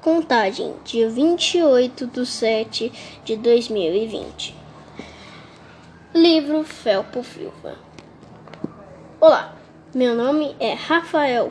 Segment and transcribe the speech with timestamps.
[0.00, 2.92] Contagem, dia 28 de 7
[3.24, 4.54] de 2020.
[6.14, 7.74] Livro Felpo Silva.
[9.20, 9.56] Olá,
[9.92, 11.50] meu nome é Rafael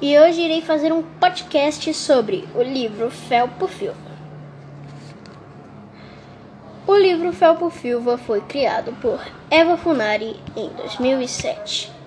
[0.00, 3.96] e hoje irei fazer um podcast sobre o livro Felpo Silva.
[6.86, 11.97] O livro Felpo Silva foi criado por Eva Funari em 2007.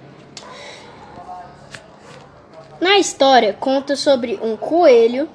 [2.82, 5.30] Na história, conta sobre um coelho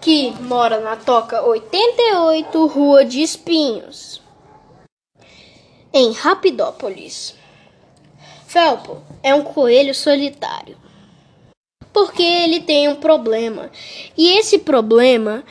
[0.00, 4.20] que mora na toca 88, Rua de Espinhos,
[5.92, 7.36] em Rapidópolis.
[8.46, 10.76] Felpo é um coelho solitário
[11.92, 13.70] porque ele tem um problema,
[14.16, 15.44] e esse problema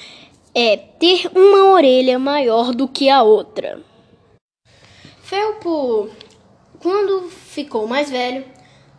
[0.56, 3.80] é ter uma orelha maior do que a outra.
[5.22, 6.10] Felpo,
[6.80, 8.44] quando ficou mais velho,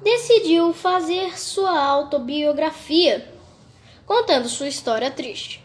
[0.02, 3.32] decidiu fazer sua autobiografia,
[4.04, 5.64] contando sua história triste.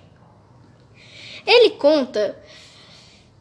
[1.45, 2.37] Ele conta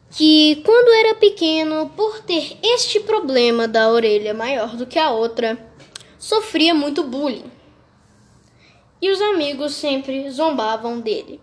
[0.09, 5.57] que quando era pequeno, por ter este problema da orelha maior do que a outra,
[6.17, 7.51] sofria muito bullying.
[9.01, 11.39] E os amigos sempre zombavam dele.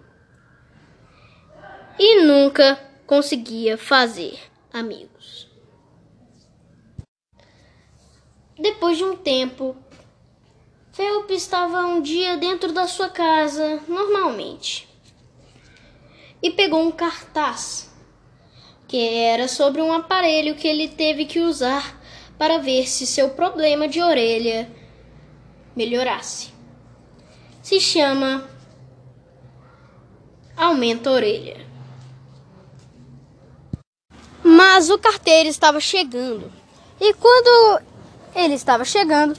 [1.98, 4.38] E nunca conseguia fazer
[4.72, 5.53] amigos.
[8.58, 9.76] Depois de um tempo,
[10.92, 14.88] Felpe estava um dia dentro da sua casa, normalmente,
[16.40, 17.92] e pegou um cartaz
[18.86, 22.00] que era sobre um aparelho que ele teve que usar
[22.38, 24.70] para ver se seu problema de orelha
[25.74, 26.52] melhorasse.
[27.60, 28.48] Se chama
[30.56, 31.66] Aumenta a Orelha.
[34.44, 36.52] Mas o carteiro estava chegando.
[37.00, 37.82] E quando
[38.34, 39.38] ele estava chegando.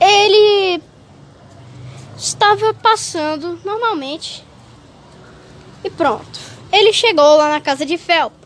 [0.00, 0.82] Ele
[2.16, 4.44] estava passando normalmente.
[5.82, 6.38] E pronto.
[6.72, 8.36] Ele chegou lá na casa de Felpo.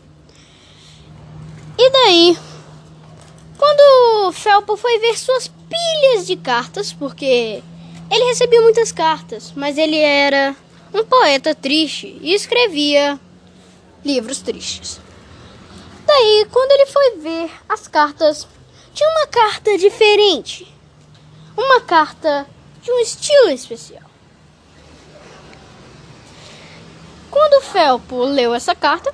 [1.77, 2.37] E daí,
[3.57, 7.61] quando Felpo foi ver suas pilhas de cartas, porque
[8.09, 10.55] ele recebia muitas cartas, mas ele era
[10.93, 13.19] um poeta triste e escrevia
[14.03, 14.99] livros tristes.
[16.05, 18.47] Daí, quando ele foi ver as cartas
[18.95, 20.73] tinha uma carta diferente.
[21.55, 22.47] Uma carta
[22.81, 24.09] de um estilo especial.
[27.29, 29.13] Quando o Felpo leu essa carta,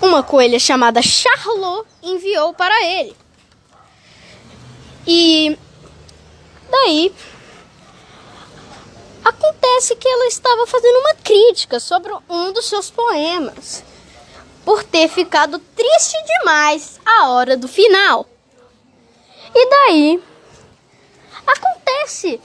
[0.00, 3.16] uma coelha chamada Charlot enviou para ele.
[5.06, 5.56] E
[6.70, 7.12] daí
[9.24, 13.82] acontece que ela estava fazendo uma crítica sobre um dos seus poemas
[14.64, 18.24] por ter ficado triste demais a hora do final.
[19.52, 20.22] E daí
[21.44, 22.40] acontece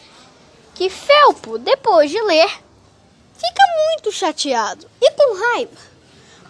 [0.74, 5.78] que Felpo, depois de ler, fica muito chateado e com raiva.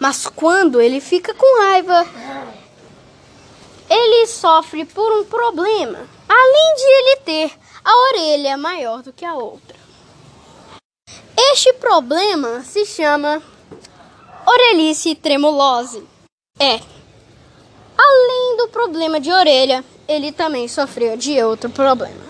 [0.00, 2.06] Mas quando ele fica com raiva,
[3.90, 7.52] ele sofre por um problema, além de ele ter
[7.84, 9.76] a orelha maior do que a outra.
[11.52, 13.42] Este problema se chama
[14.46, 16.17] orelhice tremulose.
[16.58, 16.80] É.
[17.96, 22.26] Além do problema de orelha, ele também sofreu de outro problema.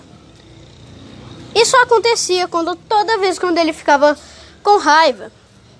[1.55, 4.17] Isso acontecia quando toda vez quando ele ficava
[4.61, 5.31] com raiva,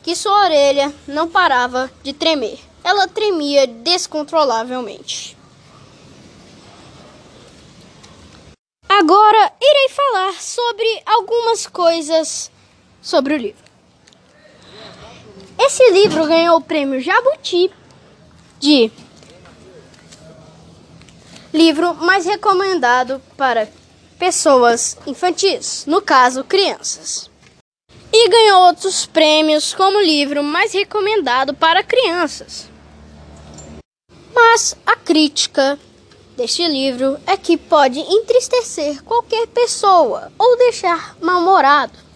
[0.02, 2.60] que sua orelha não parava de tremer.
[2.84, 5.38] Ela tremia descontrolavelmente.
[8.88, 12.52] Agora irei falar sobre algumas coisas
[13.02, 13.64] sobre o livro.
[15.60, 17.72] Esse livro ganhou o prêmio Jabuti
[18.60, 18.92] de
[21.54, 23.68] livro mais recomendado para
[24.18, 27.30] pessoas infantis, no caso, crianças.
[28.12, 32.70] E ganhou outros prêmios como livro mais recomendado para crianças.
[34.34, 35.80] Mas a crítica
[36.36, 42.10] deste livro é que pode entristecer qualquer pessoa ou deixar mal-humorado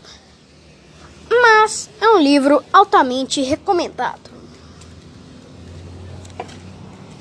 [1.41, 4.31] mas é um livro altamente recomendado.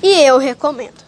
[0.03, 1.02] E eu recomendo.